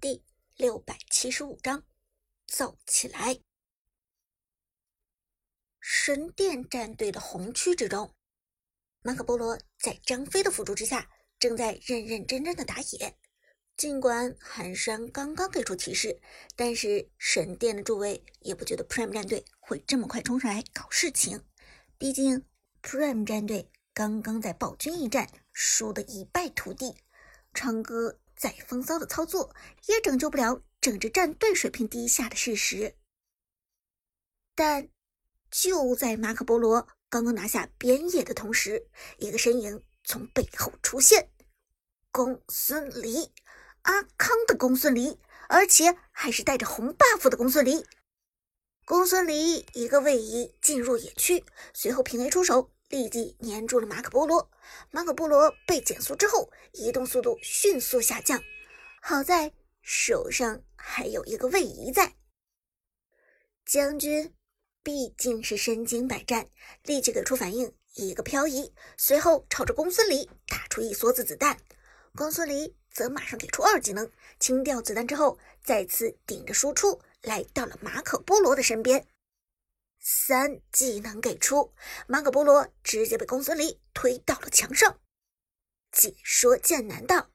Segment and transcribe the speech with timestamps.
[0.00, 0.24] 第
[0.56, 1.84] 六百七十五章，
[2.46, 3.38] 走起来！
[5.78, 8.14] 神殿战队的红区之中，
[9.02, 13.18] 马可波罗在张飞的辅助之下，正在认认真真的打野。
[13.76, 16.18] 尽管寒山刚刚给出提示，
[16.56, 21.44] 但是神殿的诸位也不觉得 Prime 战队会这么快冲上来搞事情。
[21.98, 22.46] 毕竟
[22.80, 26.96] Prime 战队刚刚在暴君一战输得一败涂地，
[27.52, 28.19] 长歌。
[28.40, 29.54] 再风骚的操作
[29.84, 32.96] 也拯救不了整支战队水平低下的事实。
[34.54, 34.88] 但
[35.50, 41.30] 就在马可波罗刚刚拿下边野的同时，一个身影从背后出现，
[42.10, 43.30] 公孙离，
[43.82, 45.18] 阿康的公孙离，
[45.50, 47.84] 而且还是带着红 buff 的公孙离。
[48.86, 52.72] 公孙离一个位移进入野区，随后平 A 出手。
[52.90, 54.50] 立即粘住了马可波罗，
[54.90, 58.42] 马可波罗被减速之后，移动速度迅速下降。
[59.00, 62.14] 好在手上还有一个位移在。
[63.64, 64.34] 将军
[64.82, 66.50] 毕竟是身经百战，
[66.82, 71.56] 立即给出反应，一个漂移，随后朝着公孙离打出一梭子子弹。
[72.16, 79.06] 公孙离则马上给出二技能，清掉子弹之后，再次顶着输出来到了马可波罗的身边。
[80.00, 81.74] 三技能给出，
[82.06, 84.98] 马可波罗直接被公孙离推到了墙上。
[85.92, 87.30] 解说剑南道，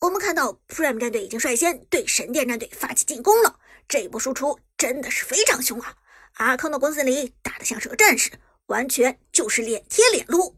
[0.00, 5.98] 我们看到 Prime 战队已经率先对神殿战队发起进攻了，这一波输出真的是非常凶啊！
[6.34, 8.32] 阿康的公孙离打得像是个战士，
[8.66, 10.56] 完全就是脸贴脸撸。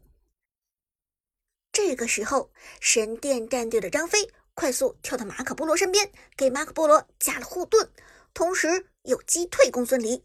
[1.73, 7.89] 这个时候，神殿战队的张飞快速跳到马可波罗身边，给马可波罗加了护盾，
[8.33, 10.23] 同时又击退公孙离。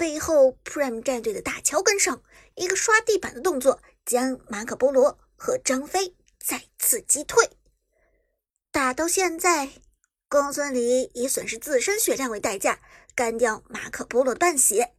[0.00, 2.22] 背后，Prime 战队的大乔跟上，
[2.54, 7.50] 一个刷地板的动作，将马可波罗和张飞再次击退。
[8.70, 9.68] 打到现在，
[10.26, 12.80] 公孙离以损失自身血量为代价
[13.14, 14.94] 干掉马可波罗的半血。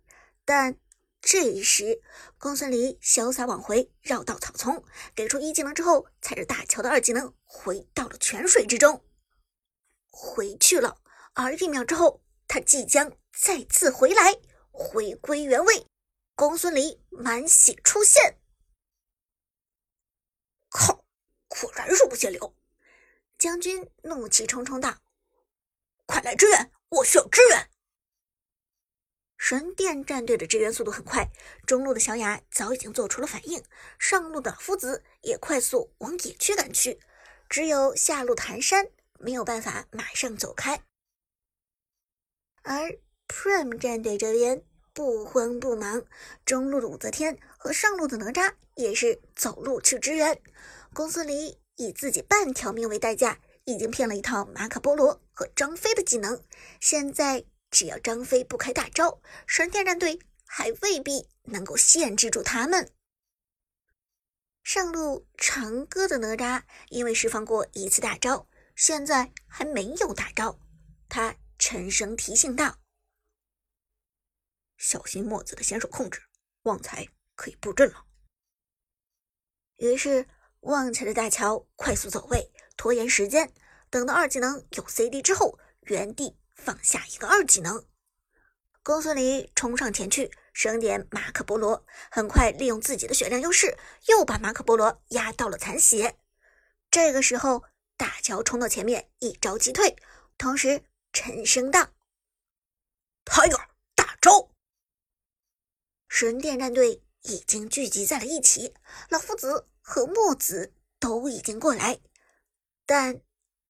[0.45, 0.77] 但
[1.19, 2.03] 这时，
[2.37, 4.83] 公孙离潇洒往回绕到草丛，
[5.15, 9.03] 给出一技能之后，踩着大乔的二技能回到了泉水之中，
[10.11, 10.97] 回去了。
[11.33, 14.37] 而一秒之后，他即将再次回来。
[14.71, 15.85] 回归原位，
[16.35, 18.39] 公孙离满血出现。
[20.69, 21.05] 靠，
[21.47, 22.55] 果然是无限流！
[23.37, 24.99] 将军怒气冲冲道
[26.05, 27.69] ：“快来支援，我需要支援！”
[29.37, 31.27] 神殿战队的支援速度很快，
[31.65, 33.63] 中路的小雅早已经做出了反应，
[33.99, 36.99] 上路的夫子也快速往野区赶去，
[37.49, 40.85] 只有下路的寒山没有办法马上走开，
[42.63, 42.99] 而。
[43.31, 44.61] Prime 战队这边
[44.93, 46.03] 不慌不忙，
[46.45, 50.37] 中路的武则天和上路的哪吒也是走路去支援。
[50.93, 56.43] 公孙离以自己半条命为代价，已经骗了一套马可波罗和张飞的技能。
[56.81, 62.91] 现在只要张飞不开大招，神殿战队还未必能够限制住他们。
[64.61, 70.59] 上路长歌的哪吒因为释放过一次大招，现在还没有大招，
[71.07, 72.75] 他沉声提醒道。
[74.81, 76.23] 小心墨子的先手控制，
[76.63, 78.03] 旺财可以布阵了。
[79.77, 80.27] 于是
[80.61, 83.53] 旺财的大乔快速走位，拖延时间，
[83.91, 87.85] 等到二技能有 CD 之后，原地放下一个二技能。
[88.81, 93.77] 公孙离冲上前去，升点马可波罗，很快利用自己的血量优势，
[94.07, 96.17] 又把马可波罗压到了残血。
[96.89, 97.63] 这个时候，
[97.97, 99.95] 大乔冲到前面，一招击退，
[100.39, 100.83] 同时
[101.13, 101.91] 沉声道
[103.31, 104.49] 海尔大招！”
[106.13, 108.75] 神殿战队已经聚集在了一起，
[109.09, 112.01] 老夫子和墨子都已经过来，
[112.85, 113.21] 但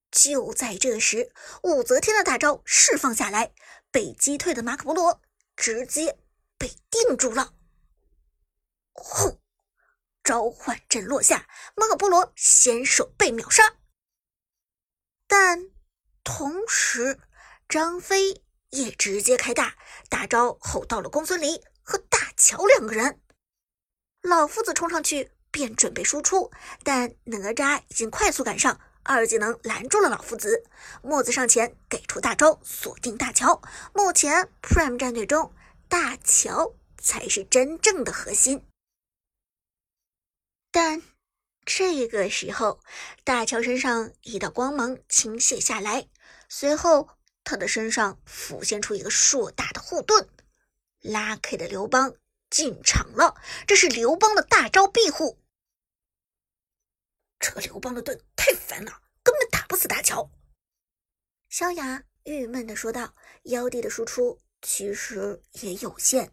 [0.10, 1.32] 就在这时，
[1.62, 3.54] 武则天的大招释放下来，
[3.92, 5.22] 被击退的马可波罗
[5.56, 6.18] 直接
[6.58, 7.54] 被定住了。
[8.92, 9.40] 轰！
[10.24, 13.78] 召唤阵落下，马可波罗先手被秒杀，
[15.28, 15.70] 但
[16.24, 17.20] 同时
[17.70, 19.78] 张飞也直接开大
[20.10, 21.64] 大招，吼到了公孙离。
[21.84, 23.20] 和大乔两个人，
[24.22, 26.52] 老夫子冲上去便准备输出，
[26.84, 30.64] 但哪吒已经快速赶上，二技能拦住了老夫子。
[31.04, 33.62] 墨子上前给出大招锁定大乔。
[33.94, 35.54] 目前 Prime 战队中，
[35.88, 38.66] 大乔才是真正的核心。
[40.72, 41.02] 但
[41.66, 42.80] 这个时候，
[43.24, 46.08] 大乔身上一道光芒倾泻下来，
[46.48, 47.10] 随后
[47.44, 50.30] 他的身上浮现出一个硕大的护盾。
[51.02, 52.16] 拉 K 的刘邦
[52.50, 53.36] 进场了，
[53.68, 55.40] 这是刘邦的大招庇护。
[57.40, 60.30] 这个刘邦的盾太烦了，根本打不死大乔。
[61.50, 66.32] 萧雅郁闷地说道：“妖帝的输出其实也有限。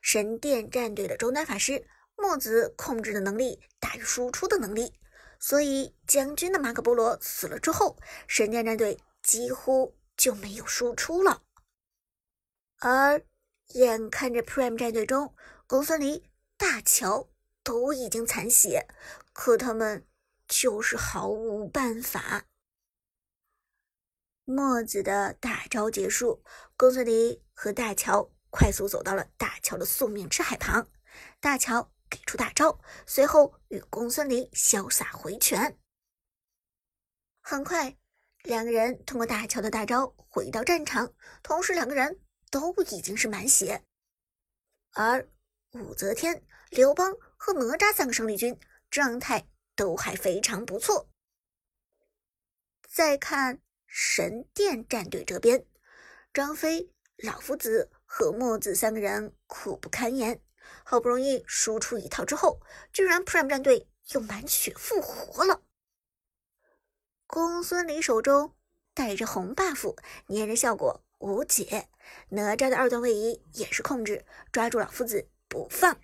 [0.00, 1.86] 神殿战队的中单法师
[2.16, 4.94] 墨子控制的能力大于输出的能力，
[5.40, 7.98] 所以将军的马可波罗死了之后，
[8.28, 11.42] 神殿战队几乎就没有输出了。
[12.78, 13.22] 而
[13.74, 15.34] 眼看着 Prime 战队中
[15.66, 17.28] 公孙离、大乔
[17.62, 18.86] 都已经残血，
[19.32, 20.06] 可他们
[20.48, 22.46] 就是毫无办法。”
[24.44, 26.42] 墨子的大招结束，
[26.76, 30.90] 公孙离和大乔快速走到了大乔的宿命之海旁。
[31.38, 35.78] 大乔给出大招，随后与公孙离潇洒回拳。
[37.40, 37.96] 很快，
[38.42, 41.14] 两个人通过大乔的大招回到战场，
[41.44, 42.20] 同时两个人
[42.50, 43.84] 都已经是满血。
[44.92, 45.28] 而
[45.72, 48.58] 武则天、刘邦和哪吒三个生力军
[48.90, 51.08] 状态都还非常不错。
[52.88, 53.62] 再看。
[53.92, 55.66] 神殿战队这边，
[56.32, 60.40] 张飞、老夫子和墨子三个人苦不堪言。
[60.84, 62.60] 好不容易输出一套之后，
[62.92, 65.64] 居然 Prime 战队又满血复活了。
[67.26, 68.54] 公孙离手中
[68.94, 69.96] 带着红 buff，
[70.28, 71.88] 粘人效果无解。
[72.30, 75.98] 哪吒的二段位移也是控制，抓住老夫子不放。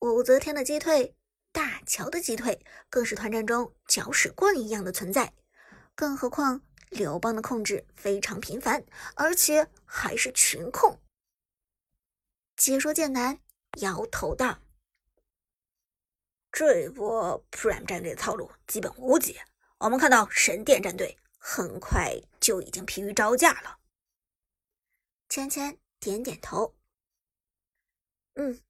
[0.00, 1.14] 武则天的击退，
[1.52, 5.34] 大乔的击退，更是团战中搅屎棍一样的存在。
[5.94, 8.84] 更何况刘邦的控制非常频繁，
[9.14, 10.98] 而且还是群控。
[12.56, 13.38] 解说剑南
[13.80, 14.60] 摇头道
[16.50, 19.44] ：“这波 Prime 战队的套路基本无解。
[19.78, 23.78] 我们看到神殿战队很快就已经疲于招架了。”
[25.30, 26.76] 芊芊点点头
[28.36, 28.60] ：“嗯，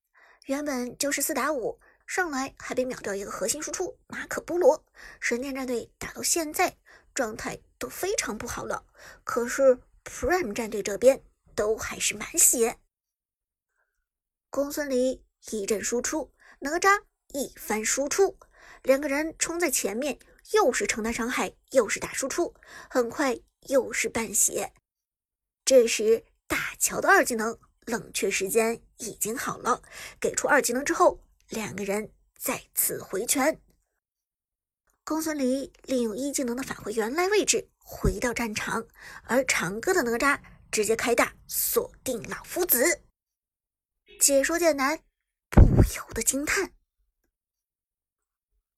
[0.47, 4.85] 原本就是四打五，上来还被秒掉一个核心输出马可波罗。
[5.21, 6.79] 神殿战队打到现在。”
[7.15, 8.87] 状态都非常不好了，
[9.23, 11.23] 可是 Prime 战队这边
[11.55, 12.79] 都还是满血。
[14.49, 17.05] 公孙离一阵输出，哪吒
[17.35, 18.39] 一番输出，
[18.83, 20.19] 两个人冲在前面，
[20.51, 22.55] 又是承担伤害，又是打输出，
[22.91, 24.73] 很快又是半血。
[25.65, 29.83] 这时大乔的二技能冷却时间已经好了，
[30.21, 33.61] 给出二技能之后，两个人再次回拳。
[35.05, 38.87] 公孙离利用一技能的返回原来位置，回到战场，
[39.25, 40.41] 而长歌的哪吒
[40.71, 43.03] 直接开大锁定老夫子。
[44.21, 45.01] 解说剑南
[45.51, 45.61] 不
[45.97, 46.73] 由得惊叹：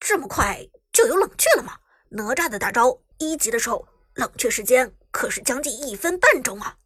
[0.00, 1.80] 这么快就有冷却了吗？
[2.10, 6.78] 哪吒的大招一级的时候，冷却时间可是将近一分半钟啊！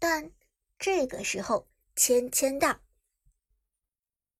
[0.00, 0.32] 但
[0.76, 2.80] 这个时候，芊芊道：“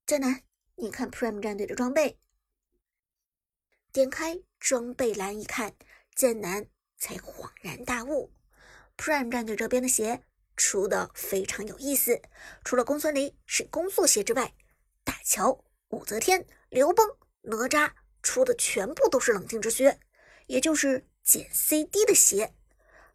[0.04, 0.42] 剑南，
[0.74, 2.18] 你看 Prime 战队的装备。”
[3.92, 5.76] 点开装备栏一看，
[6.16, 6.66] 剑南
[6.98, 8.32] 才恍然大悟
[8.96, 10.24] ：Prime 战队这边的鞋
[10.56, 12.20] 出的非常有意思。
[12.64, 14.52] 除了公孙离是攻速鞋之外，
[15.04, 17.06] 大乔、武则天、刘邦、
[17.42, 17.92] 哪吒
[18.24, 20.00] 出的全部都是冷静之靴，
[20.48, 22.52] 也就是减 CD 的鞋。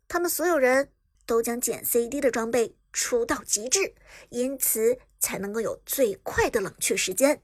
[0.08, 0.94] 他们所有人
[1.26, 3.94] 都将减 CD 的装备出到极致，
[4.30, 7.44] 因此才能够有最快的冷却时间。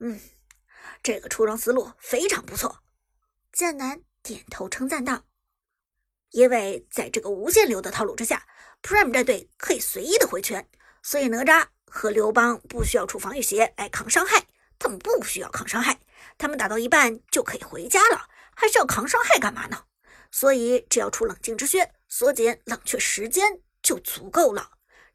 [0.00, 0.18] 嗯。
[1.02, 2.82] 这个出装思路非常不错，
[3.52, 5.26] 剑南点头称赞道
[6.30, 8.46] ：“因为在这个无限流的套路之下
[8.82, 10.68] ，Prime 战队可以随意的回拳，
[11.02, 14.46] 所以哪吒和刘邦不需要出防御鞋来扛伤害，
[14.84, 15.98] 他们不需要扛伤害，
[16.36, 19.84] 他们打到一半就可以回家了，还是要扛伤害干嘛呢？
[20.30, 24.72] 所以只要出冷静之靴，缩减冷却时间就足够了，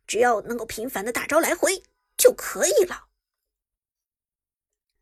[0.07, 1.83] 只要能够频繁的大招来回
[2.17, 3.09] 就可以了。”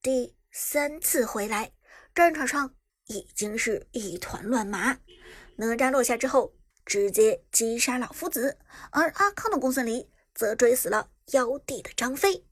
[0.04, 0.36] 第。
[0.60, 1.72] 三次回来，
[2.16, 2.74] 战场上
[3.06, 4.98] 已经是一团乱麻。
[5.58, 6.52] 哪吒落下之后，
[6.84, 8.58] 直接击杀老夫子，
[8.90, 12.44] 而阿康的公孙离则追死了妖帝的张飞。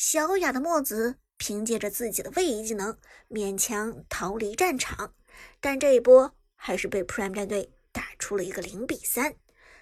[0.00, 2.96] 小雅的墨子凭借着自己的位移技能
[3.28, 5.12] 勉强逃离战场，
[5.60, 9.36] 但这一波还是被 Prime 战队打出了一个零比三，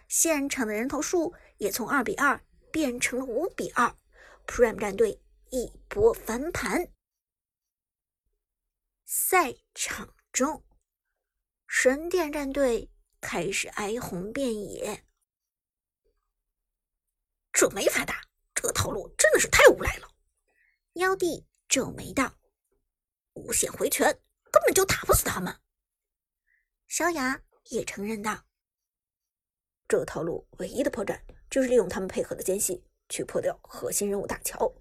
[0.08, 2.42] 现场的人头数也从二比二
[2.73, 3.94] 变成了五比二
[4.46, 5.20] ，Prime 战队
[5.50, 6.88] 一波翻盘。
[9.04, 10.64] 赛场中，
[11.68, 15.04] 神殿战队开始哀鸿遍野。
[17.52, 18.23] 这没法打，
[18.54, 20.05] 这个套路真的是太无赖了。
[20.97, 22.35] 妖帝皱眉道
[23.35, 24.19] ：“无限回拳
[24.50, 25.55] 根本就打不死他们。”
[26.88, 28.45] 萧雅也承认道
[29.87, 34.73] ：“这个套路唯一的破绽就是利用他们配合的间隙去破掉核心人物大乔。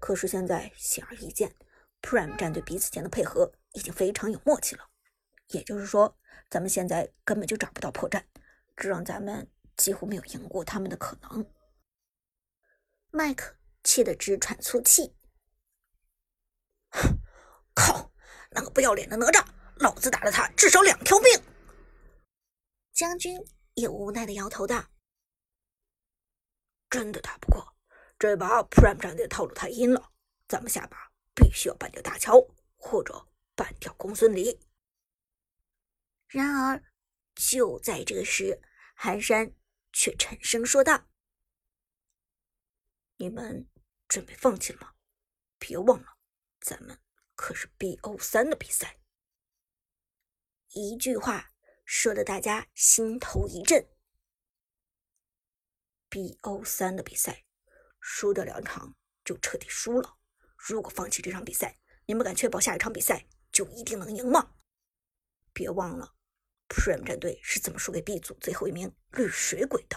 [0.00, 1.54] 可是现在显而易见
[2.02, 4.90] ，Prime 战队彼此间的配合。”已经非常有默契了。
[5.50, 6.18] 也就是说，
[6.50, 8.24] 咱们现在根本就找不到破绽，
[8.76, 11.48] 这让咱们几乎没有赢过他们的可能。
[13.12, 15.14] 麦克气得直喘粗气。
[17.80, 18.12] 靠！
[18.50, 19.42] 那个不要脸的哪吒，
[19.76, 21.32] 老子打了他至少两条命。
[22.92, 23.42] 将军
[23.74, 24.84] 也无奈的摇头道
[26.90, 27.76] ：“真的打不过，
[28.18, 30.12] 这把 Prime 战队套路太阴了。
[30.46, 32.34] 咱们下把必须要办掉大乔，
[32.76, 34.60] 或者办掉公孙离。”
[36.28, 36.84] 然而，
[37.34, 38.60] 就在这时，
[38.94, 39.54] 寒山
[39.92, 41.06] 却沉声说道
[43.16, 43.68] ：“你们
[44.08, 44.92] 准备放弃了吗？
[45.58, 46.16] 别忘了，
[46.60, 46.98] 咱们
[47.40, 49.00] 可是 BO 三的比赛。”
[50.74, 51.52] 一句话
[51.86, 53.88] 说的大家心头一震。
[56.10, 57.46] BO 三的比赛，
[57.98, 58.94] 输掉两场
[59.24, 60.18] 就彻底输了。
[60.58, 64.54] 如果放弃这场比赛，你们敢确保下一场比赛就一定能赢吗？
[65.54, 66.14] 别忘了。
[66.68, 69.96] Prime 战队是怎么输给 B 组最后一名绿水鬼的？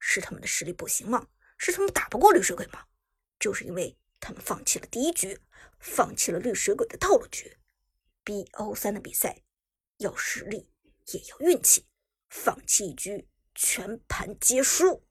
[0.00, 1.28] 是他们的实力不行吗？
[1.56, 2.88] 是他们打不过绿水鬼吗？
[3.38, 5.40] 就是因为他们放弃了第一局，
[5.78, 7.56] 放弃了绿水鬼的套路局。
[8.24, 9.42] BO 三的比赛
[9.96, 10.70] 要实力
[11.06, 11.86] 也要运气，
[12.28, 15.02] 放弃一局全盘皆输。